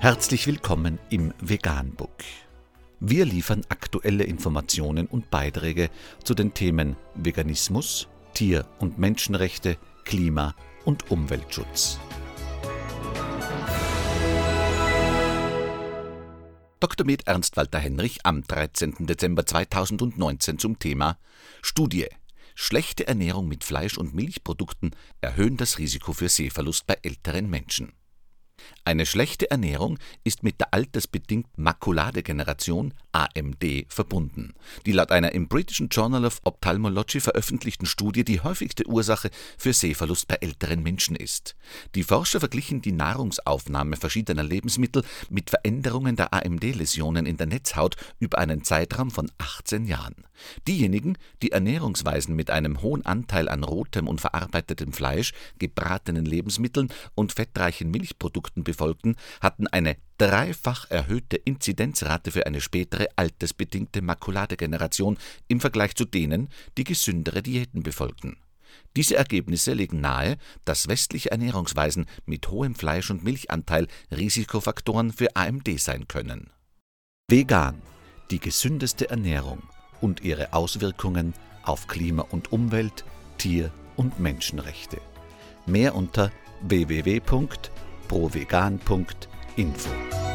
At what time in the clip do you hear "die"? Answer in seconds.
34.86-34.92, 38.24-38.40, 41.96-42.04, 42.80-42.92, 51.42-51.50, 66.76-66.84, 78.30-78.40